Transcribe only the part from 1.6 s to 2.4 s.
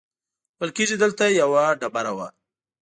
ډبره وه.